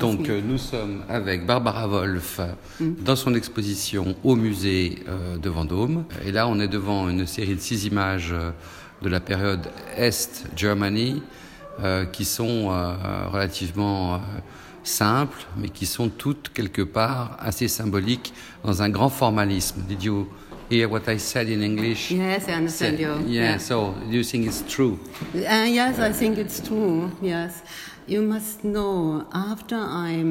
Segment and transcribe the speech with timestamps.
[0.00, 2.40] Donc euh, nous sommes avec Barbara Wolf
[2.80, 6.04] dans son exposition au musée euh, de Vendôme.
[6.24, 8.50] Et là on est devant une série de six images euh,
[9.02, 11.22] de la période Est Germany
[11.82, 12.94] euh, qui sont euh,
[13.30, 14.18] relativement euh,
[14.84, 18.34] simples mais qui sont toutes quelque part assez symboliques
[18.64, 19.80] dans un grand formalisme.
[19.88, 20.28] Did you
[20.68, 22.10] hear what I said in English?
[22.10, 23.24] Yes, I understand you.
[23.26, 24.98] Yeah, so do you think it's true?
[25.34, 27.10] Uh, yes, I think it's true.
[27.22, 27.62] Yes.
[28.06, 30.22] You must know, after I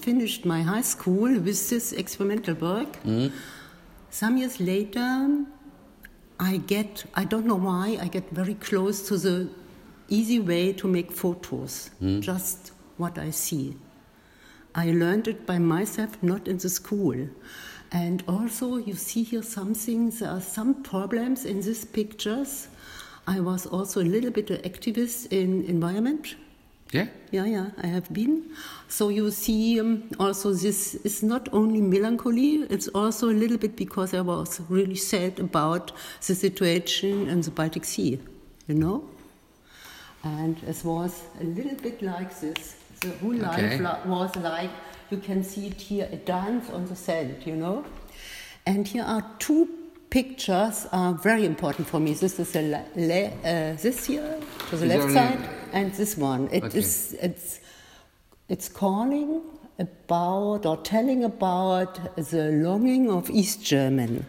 [0.00, 2.98] finished my high school with this experimental work,
[4.10, 5.44] some years later,
[6.38, 9.48] I get, I don't know why, I get very close to the
[10.08, 11.90] easy way to make photos,
[12.20, 13.76] just what I see.
[14.74, 17.28] I learned it by myself, not in the school.
[17.92, 22.68] And also, you see here something, there are some problems in these pictures.
[23.26, 26.36] I was also a little bit an activist in environment.
[26.90, 27.06] Yeah?
[27.30, 28.44] Yeah, yeah, I have been.
[28.88, 33.76] So you see, um, also this is not only melancholy; it's also a little bit
[33.76, 35.92] because I was really sad about
[36.26, 38.18] the situation in the Baltic Sea,
[38.68, 39.04] you know.
[40.24, 42.76] And it was a little bit like this.
[43.00, 43.78] The whole Okay.
[43.78, 44.70] life was like
[45.12, 47.84] you can see it here, a dance on the sand, you know.
[48.66, 49.68] And here are two
[50.10, 52.14] pictures are very important for me.
[52.14, 54.38] This is a le- le- uh, this here
[54.70, 56.48] to the Is left side, any- and this one.
[56.52, 56.78] It Okay.
[56.78, 57.60] is it's
[58.48, 59.42] it's calling
[59.78, 64.24] about or telling about the longing of East German.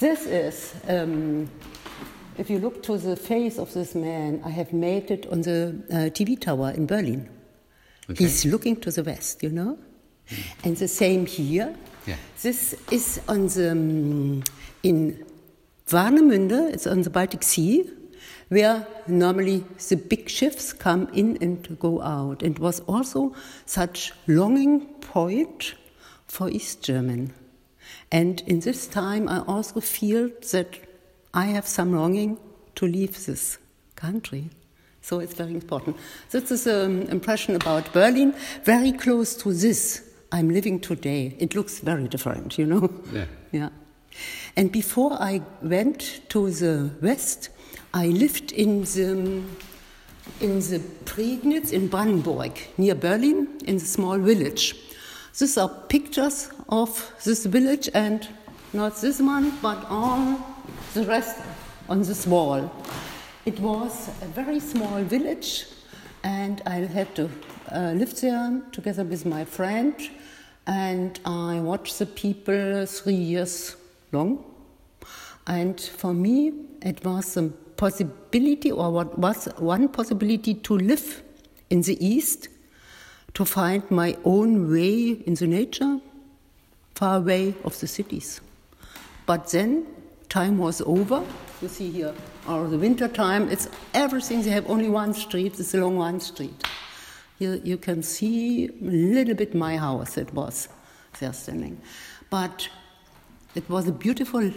[0.00, 1.48] This is, um,
[2.36, 5.74] if you look to the face of this man, I have made it on the
[5.90, 7.28] uh, TV tower in Berlin.
[8.10, 8.24] Okay.
[8.24, 9.78] He's looking to the west, you know?
[10.64, 11.74] And the same here.
[12.06, 12.16] Yeah.
[12.42, 14.42] This is on the, um,
[14.82, 15.24] in
[15.88, 17.90] Warnemünde, it's on the Baltic Sea,
[18.48, 22.42] where normally the big ships come in and go out.
[22.42, 23.34] And was also
[23.66, 25.74] such longing point
[26.26, 27.32] for East German.
[28.10, 30.78] And in this time, I also feel that
[31.34, 32.38] I have some longing
[32.76, 33.58] to leave this
[33.94, 34.50] country.
[35.02, 35.96] So it's very important.
[36.30, 38.34] This is an impression about Berlin,
[38.64, 41.36] very close to this I'm living today.
[41.38, 42.90] It looks very different, you know?
[43.12, 43.24] Yeah.
[43.52, 43.68] Yeah.
[44.56, 47.50] And before I went to the west,
[47.92, 49.42] I lived in the
[50.40, 54.74] in the Prignitz in Brandenburg, near Berlin, in the small village.
[55.38, 58.26] These are pictures of this village, and
[58.72, 60.44] not this one, but all
[60.94, 61.38] the rest
[61.88, 62.70] on this wall.
[63.44, 65.66] It was a very small village,
[66.24, 67.30] and I had to
[67.70, 69.94] uh, live there together with my friend,
[70.66, 73.76] and I watched the people three years
[74.12, 74.44] long.
[75.46, 77.44] And for me, it was a
[77.76, 81.22] possibility, or what was one possibility, to live
[81.70, 82.48] in the East,
[83.34, 86.00] to find my own way in the nature,
[86.94, 88.40] far away of the cities.
[89.26, 89.86] But then
[90.28, 91.22] time was over.
[91.62, 92.14] You see here,
[92.48, 94.42] or the winter time, it's everything.
[94.42, 95.60] They have only one street.
[95.60, 96.64] It's along one street.
[97.38, 100.16] You, you can see a little bit my house.
[100.16, 100.68] It was
[101.20, 101.78] there standing,
[102.30, 102.68] but
[103.54, 104.50] it was a beautiful.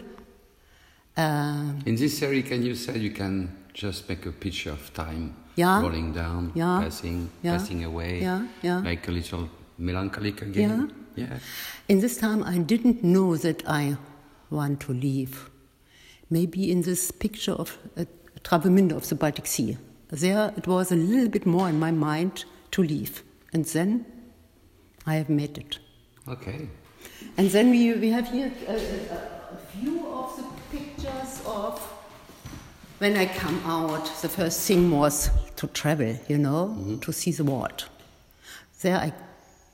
[1.17, 5.35] Uh, In this series, can you say you can just make a picture of time
[5.55, 5.81] Yeah.
[5.81, 6.81] rolling down, Yeah.
[6.81, 7.57] passing, Yeah.
[7.57, 8.79] passing away, Yeah, yeah.
[8.81, 10.91] like a little melancholic again?
[11.15, 11.39] Yeah.
[11.89, 13.97] In this time, I didn't know that I
[14.49, 15.49] want to leave.
[16.29, 18.05] Maybe in this picture of uh,
[18.43, 19.77] Travemünde of the Baltic Sea,
[20.11, 23.23] there it was a little bit more in my mind to leave.
[23.53, 24.05] And then
[25.05, 25.79] I have made it.
[26.27, 26.69] Okay.
[27.37, 31.79] And then we, we have here a, a, view of the pictures of
[32.99, 34.05] when I come out.
[34.21, 37.85] The first thing was to travel, you know, to see the world.
[38.81, 39.13] There I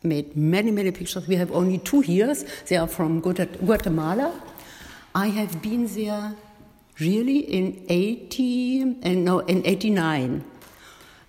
[0.03, 1.27] made many, many pictures.
[1.27, 2.33] We have only two here.
[2.67, 4.41] They are from Guatemala.
[5.13, 6.35] I have been there
[6.99, 10.43] really in 80, and no, in 89.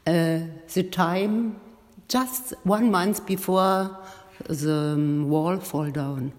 [0.07, 0.39] Uh,
[0.75, 1.57] the time
[2.09, 3.97] just one month before
[4.49, 6.33] the um, wall fall down.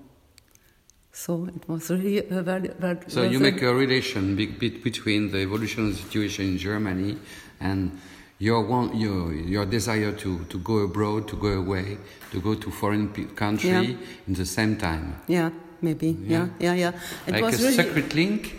[1.11, 5.31] So it was really a very, very So you make a relation be- be- between
[5.31, 7.17] the evolution of the situation in Germany
[7.59, 7.91] and
[8.37, 11.97] your want, your your desire to, to go abroad, to go away,
[12.31, 13.81] to go to foreign country Yeah.
[14.27, 15.15] in the same time.
[15.27, 15.49] yeah,
[15.81, 16.91] maybe, yeah, yeah, yeah.
[17.25, 18.55] It like was a really secret link.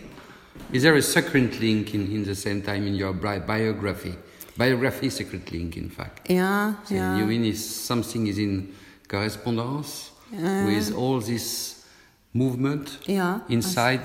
[0.72, 4.16] Is there a secret link in, in the same time in your bi- biography?
[4.58, 6.28] Biography, secret link, in fact.
[6.30, 7.16] yeah, So yeah.
[7.18, 8.74] you mean is something is in
[9.08, 11.84] correspondence with all this
[12.34, 14.00] movement Yeah, inside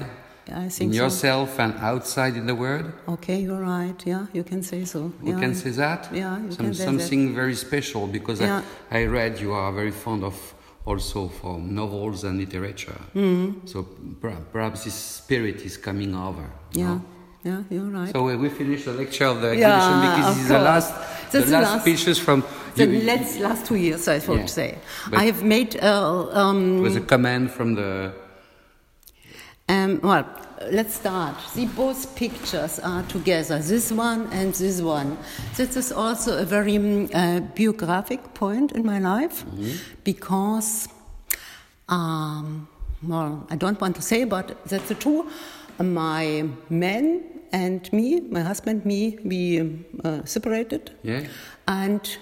[0.47, 0.83] I in so.
[0.85, 2.91] yourself and outside in the world.
[3.07, 3.95] Okay, you're right.
[4.05, 5.11] Yeah, you can say so.
[5.23, 5.39] You yeah.
[5.39, 6.09] can say that.
[6.13, 6.89] Yeah, you Some, can say that.
[6.99, 8.61] something very special because Yeah.
[8.91, 10.35] I, I read you are very fond of
[10.85, 12.99] also for novels and literature.
[13.15, 13.65] Mm-hmm.
[13.67, 13.83] So
[14.21, 16.45] per- perhaps this spirit is coming over.
[16.73, 17.01] Yeah, know?
[17.43, 18.11] Yeah, you're right.
[18.11, 21.39] So uh, we finished the lecture of the Yeah, exhibition because is the last, the
[21.39, 22.43] last, last- pictures from.
[22.75, 24.45] the you- last, last two years, I would Yeah.
[24.45, 24.77] say.
[25.11, 28.11] I have made, uh, um, was a comment from the.
[29.69, 30.25] um, well,
[30.71, 31.35] let's start.
[31.53, 35.17] See, both pictures are together, this one and this one.
[35.57, 39.43] This is also a very mm, uh, biographic point in my life
[40.03, 40.87] because,
[41.89, 42.67] um,
[43.07, 45.27] well, I don't want to say, but that's the true.
[45.79, 47.21] My man
[47.53, 49.61] and me, my husband, me, we
[50.03, 50.91] uh, separated.
[51.03, 51.27] Yeah.
[51.67, 52.17] And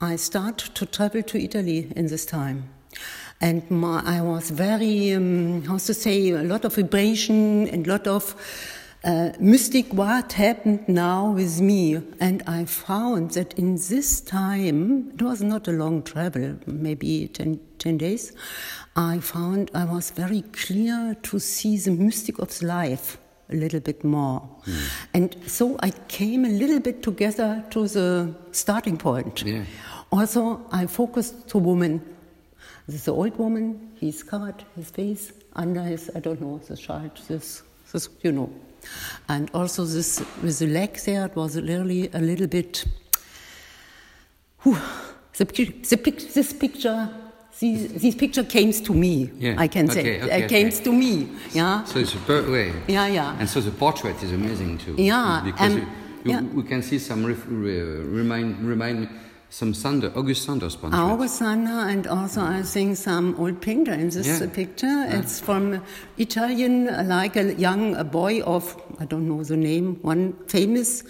[0.00, 2.70] I start to travel to Italy in this time.
[3.38, 7.90] And my, I was very, um, how to say, a lot of vibration and a
[7.90, 8.34] lot of
[9.04, 12.00] uh, mystic what happened now with me.
[12.18, 17.60] And I found that in this time, it was not a long travel, maybe 10,
[17.78, 18.32] 10 days,
[18.96, 23.18] I found I was very clear to see the mystic of life
[23.50, 24.48] a little bit more.
[25.14, 29.42] And so I came a little bit together to the starting point.
[29.44, 29.64] Yeah.
[30.10, 32.00] Also, I focused to woman.
[32.88, 37.62] This old woman, he's covered his face under his, I don't know, the child, this,
[37.92, 38.50] this, you know.
[39.28, 42.84] And also this, with the leg there, it was really a little bit,
[44.62, 44.78] whew,
[45.36, 47.08] the, the, this picture,
[47.60, 50.22] this, this picture came to me, Yeah, I can okay, say.
[50.22, 50.84] okay, it came okay.
[50.84, 51.84] to me, yeah.
[51.84, 52.72] So it's a per- way.
[52.88, 53.36] Yeah, yeah.
[53.38, 54.94] And so the portrait is amazing too.
[54.98, 55.86] Yeah, Because um, you,
[56.24, 56.40] you, yeah.
[56.42, 59.08] we can see some ref, re, remind remind me
[59.48, 60.98] some Sander, August Sanders portrait.
[60.98, 64.46] August Sander and also I think some old painter in this Yeah.
[64.52, 65.06] picture.
[65.08, 65.80] It's from
[66.18, 71.04] Italian, like a young a boy of I don't know the name, one famous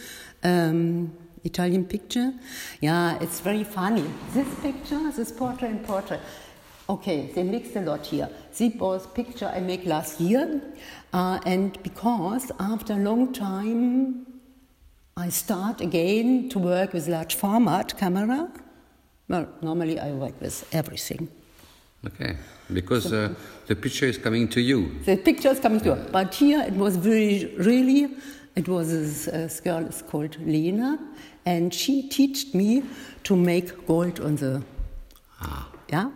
[0.45, 1.11] um,
[1.47, 2.33] Italian picture.
[2.81, 4.05] Yeah, it's very funny.
[4.35, 6.21] This picture, this portrait and portrait.
[6.89, 8.29] Okay, they mixed a lot here.
[8.57, 10.61] This was picture I make last year,
[11.13, 14.27] uh, and because after a long time
[15.17, 18.51] I start again to work with large format camera.
[19.29, 21.29] Well, normally I work with everything.
[22.07, 22.37] Okay,
[22.73, 23.35] because uh,
[23.67, 24.93] the picture is coming to you.
[25.07, 28.15] The picture is coming to But here it was very, really,
[28.55, 30.99] it was this, this girl is called Lena,
[31.47, 32.83] and she taught me
[33.25, 34.63] to make gold on the.
[35.41, 35.69] Ah.
[35.89, 36.11] Yeah,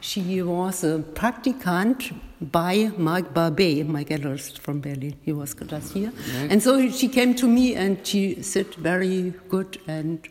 [0.00, 2.10] she was a practicant
[2.40, 5.14] by Marc Barbet, my gallerist from Berlin.
[5.22, 6.12] He was just here,
[6.48, 10.26] and so she came to me and she said very good and.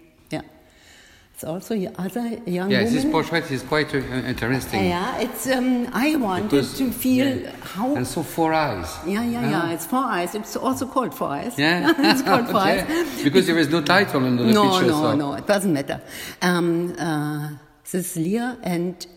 [1.40, 2.94] It's also other young Yes, woman.
[2.96, 4.84] this portrait is quite uh, interesting.
[4.84, 5.48] Yeah, it's.
[5.48, 7.56] Um, I wanted because- to feel yeah.
[7.62, 7.96] how.
[7.96, 8.90] And so four eyes.
[9.08, 9.72] yeah, yeah, yeah.
[9.72, 10.36] It's four eyes.
[10.36, 11.58] It's also called four eyes.
[11.58, 13.24] Yeah, it's called four eyes.
[13.24, 14.88] Because there is no title under the no, picture.
[14.88, 15.16] no, so.
[15.16, 15.34] no.
[15.36, 16.02] It doesn't matter.
[16.42, 17.52] Um, uh,
[17.84, 19.08] this is Leah, and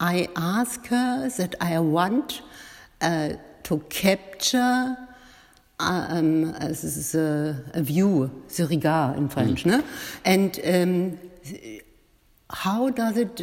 [0.00, 2.42] I ask her that I want
[3.00, 4.96] uh, to capture.
[5.78, 9.70] Um, this is a, a view, the regard in French, Mm.
[9.70, 9.82] ne?
[10.24, 11.18] and um,
[12.50, 13.42] how does it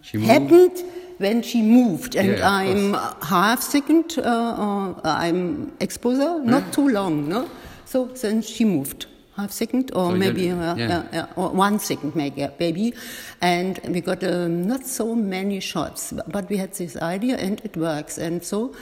[0.00, 0.82] She moved.
[1.18, 2.16] when she moved?
[2.16, 7.48] And Yeah, I'm half second, uh, uh, I'm exposure, not too long, no?
[7.84, 9.06] So then she moved.
[9.36, 10.76] Half second, or So maybe uh, yeah.
[10.76, 12.92] yeah, yeah, one second, maybe, maybe.
[13.40, 17.60] And we got um, not so many shots, but, but we had this idea, and
[17.64, 18.18] it works.
[18.18, 18.74] And so,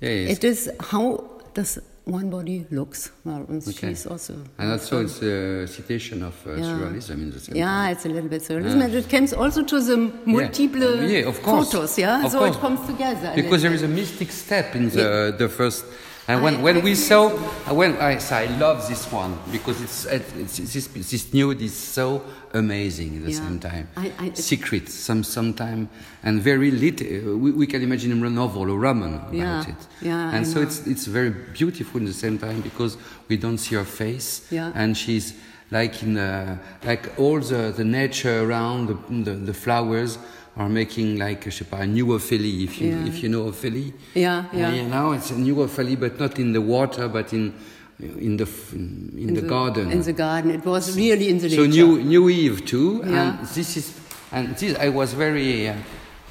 [0.00, 0.38] Yeah, yes.
[0.38, 1.24] it is how
[1.54, 3.10] does one body looks.
[3.24, 3.88] Well, and Okay.
[3.90, 4.34] she's also.
[4.58, 6.64] And also it's a citation of uh, Yeah.
[6.64, 7.92] surrealism in the same Yeah, time.
[7.92, 11.70] it's a little bit surrealism, and it comes also to the multiple Yeah, of course.
[11.72, 11.98] photos.
[11.98, 12.56] Yeah, Of so course.
[12.56, 13.32] it comes together.
[13.36, 15.84] Because there is a mystic step in the, the first.
[16.32, 17.74] And I- when, uh, when I we saw, so.
[17.74, 21.74] when I, so I love this one because uh, it's, it's, this, this nude is
[21.74, 22.22] so
[22.54, 23.38] amazing at the Yeah.
[23.38, 23.88] same time.
[23.96, 25.88] I- Secret, some sometime,
[26.22, 27.06] and very little.
[27.06, 29.68] Uh, we, we can imagine a novel, or a roman about Yeah.
[29.68, 29.76] it.
[30.00, 30.62] Yeah, and so know.
[30.66, 32.96] it's it's very beautiful at the same time because
[33.28, 34.72] we don't see her face, Yeah.
[34.74, 35.34] and she's
[35.70, 40.18] like in uh, like all the, the nature around the, the, the flowers
[40.56, 43.06] are making like je sais pas, a new Ophélie if you Yeah.
[43.06, 43.92] if you know Ophélie.
[44.14, 44.68] Yeah, yeah.
[44.74, 47.52] And now it's a new Ophélie, but not in the water, but in
[48.00, 49.90] in the in, in the, garden.
[49.92, 51.86] In the garden, it was really in the so nature.
[51.86, 53.38] new new Eve too, Yeah.
[53.38, 53.92] and this is
[54.32, 55.74] and this I was very uh,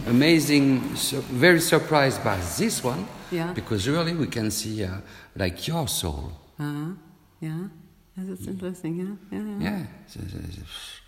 [0.08, 3.06] amazing, so, very surprised by this one.
[3.32, 3.54] Yeah.
[3.54, 4.90] Because really we can see uh,
[5.36, 6.32] like your soul.
[6.60, 6.92] Uh-huh.
[7.40, 7.70] Yeah,
[8.18, 8.98] yeah, that's interesting.
[8.98, 9.80] Yeah, yeah, yeah.
[9.80, 9.86] Yeah.
[10.08, 11.00] So- so- so-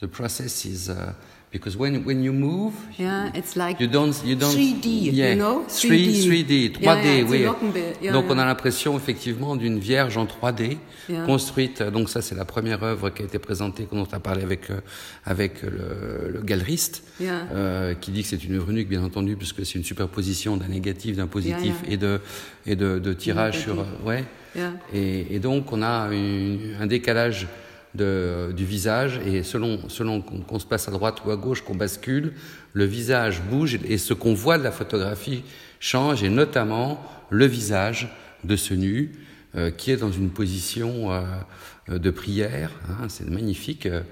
[0.00, 1.12] the process is uh,
[1.52, 5.36] because when when you move, Yeah, it's like you don't you don't 3D, yeah, you
[5.36, 5.64] know?
[5.68, 7.54] 3D, 3D, 3D, Yeah, yeah, it's a
[8.02, 8.10] oui.
[8.12, 10.76] Donc on a l'impression effectivement d'une vierge en 3D
[11.08, 11.24] Yeah.
[11.24, 11.82] construite.
[11.82, 14.68] Donc ça c'est la première œuvre qui a été présentée quand on a parlé avec
[14.70, 14.80] euh,
[15.24, 19.64] avec le, le galeriste euh, qui dit que c'est une œuvre unique bien entendu puisque
[19.64, 22.20] c'est une superposition d'un négatif, d'un positif et de
[22.66, 24.24] et de, de tirage sur ouais.
[24.54, 24.72] Yeah.
[24.92, 27.46] Et, et donc on a une- un décalage
[27.94, 31.74] de- du visage et selon, selon qu'on se passe à droite ou à gauche, qu'on
[31.74, 32.32] bascule,
[32.72, 35.42] le visage bouge et ce qu'on voit de la photographie
[35.80, 38.08] change et notamment le visage
[38.44, 39.12] de ce nu
[39.56, 44.02] euh, qui est dans une position euh, de prière, hein, c'est magnifique, euh,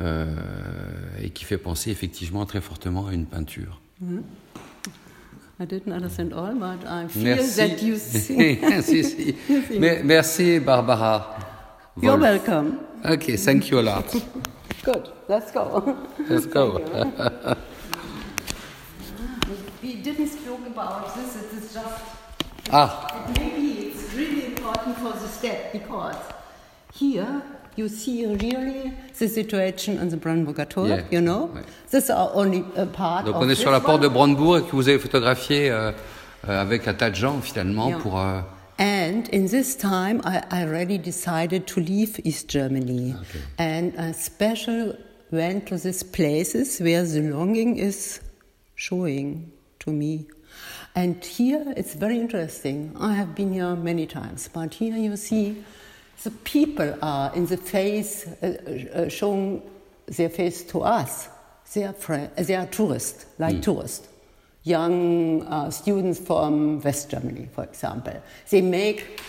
[0.00, 0.34] euh,
[1.22, 3.82] et qui fait penser effectivement très fortement à une peinture.
[5.60, 7.56] I didn't understand all, but I feel Merci.
[7.56, 8.58] that you see.
[8.82, 9.34] Si, si.
[9.78, 11.36] Mais- merci Barbara.
[12.00, 12.78] You're welcome.
[13.04, 14.04] Okay, thank you a lot.
[14.82, 15.96] Good, let's go.
[16.28, 16.78] Let's go.
[19.82, 22.02] we didn't speak about this, it is just
[22.70, 26.16] Ah, Maybe it's really important for the step because
[26.94, 27.42] here
[27.76, 31.50] you see really the situation on the Brandenburger Tor, Yeah, you know?
[31.54, 31.62] ouais.
[31.90, 34.72] This is only a part donc of on est sur la porte de Brandebourg que
[34.76, 35.92] vous avez photographié euh,
[36.48, 37.98] euh, avec un tas de gens finalement Yeah.
[38.00, 38.18] pour.
[38.18, 38.40] euh,
[39.08, 43.14] And in this time, I, I already decided to leave East Germany.
[43.14, 43.40] Okay.
[43.56, 44.98] And I special
[45.30, 48.20] went to these places where the longing is
[48.74, 50.26] showing to me.
[50.94, 52.94] And here it's very interesting.
[53.00, 55.64] I have been here many times, but here you see
[56.22, 58.46] the people are in the face, uh,
[58.94, 59.62] uh, showing
[60.04, 61.30] their face to us.
[61.72, 64.06] They are, fri- they are tourists, like tourists
[64.64, 68.22] young uh, students from West Germany, for example.
[68.50, 69.20] They make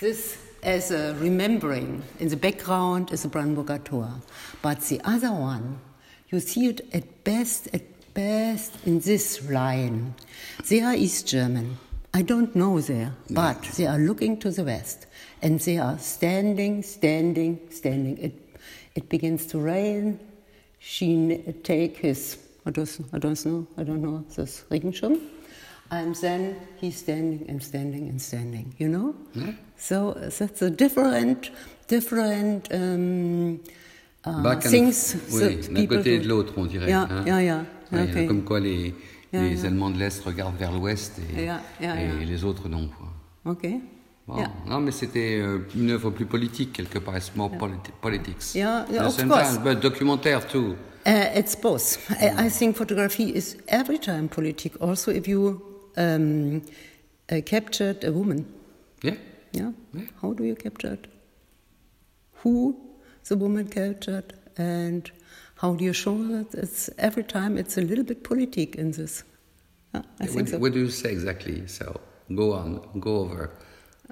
[0.00, 2.02] this as a remembering.
[2.18, 4.10] In the background is the Brandenburger Tor.
[4.62, 5.80] But the other one,
[6.30, 7.82] you see it at best, at
[8.14, 10.14] best in this line.
[10.68, 11.78] They are East German.
[12.14, 15.06] I don't know there, but they are looking to the west.
[15.42, 18.18] And they are standing, standing, standing.
[18.18, 18.58] It,
[18.94, 20.18] it begins to rain.
[20.80, 25.18] She take his, I don't, I don't know, I don't know, this Regenschirm.
[25.90, 29.14] And then he's standing and standing and standing, you know?
[29.78, 31.50] So uh, that's a different,
[31.88, 33.60] different um,
[34.26, 36.90] uh, things oui, d'un people côté et de l'autre, on dirait.
[36.90, 37.24] Yeah, hein?
[37.26, 37.64] yeah, yeah.
[37.90, 38.26] Okay.
[38.26, 38.94] Comme quoi les,
[39.32, 39.64] les.
[39.64, 41.48] Allemands de l'Est regardent vers l'Ouest et,
[41.84, 42.90] et les autres non.
[43.46, 43.80] Okay.
[44.26, 44.36] Bon.
[44.36, 44.50] Yeah.
[44.66, 48.54] Non, mais c'était euh, une œuvre plus politique quelque part, it's more politi- politics.
[48.54, 49.54] Yeah, yeah, of course.
[49.54, 50.74] time, but documentaire too.
[51.08, 51.96] Uh, it's both.
[52.22, 54.72] I, I think photography is every time politic.
[54.80, 55.62] Also, if you
[55.96, 56.60] um,
[57.32, 58.44] uh, captured a woman,
[59.02, 59.14] Yeah.
[59.52, 60.02] yeah, Yeah.
[60.20, 61.06] how do you capture it?
[62.42, 62.76] Who
[63.28, 65.10] the woman captured, and
[65.54, 66.54] how do you show that?
[66.54, 69.24] It's every time it's a little bit politic in this.
[69.94, 70.58] Yeah, I what, think so.
[70.58, 71.66] what do you say exactly?
[71.68, 72.00] So
[72.34, 73.50] go on, go over,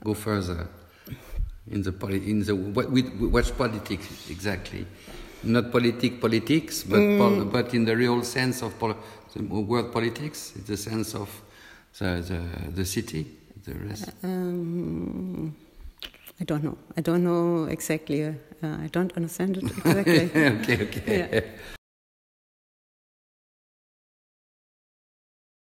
[0.02, 0.66] go further
[1.70, 4.86] in the poli- in the what with, what's politics exactly?
[5.42, 7.18] Not politic politics, but Mm.
[7.18, 8.96] pol- but in the real sense of pol-
[9.34, 11.28] the word politics, it's the sense of
[11.98, 13.26] the the, the city,
[13.64, 14.08] the rest.
[14.24, 15.54] Um,
[16.40, 16.76] I don't know.
[16.96, 18.24] I don't know exactly.
[18.24, 20.24] Uh, I don't understand it exactly.
[20.24, 21.28] okay, okay.
[21.32, 21.40] Yeah.